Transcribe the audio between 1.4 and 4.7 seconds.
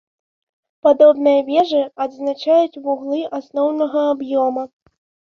вежы адзначаюць вуглы асноўнага аб'ёма.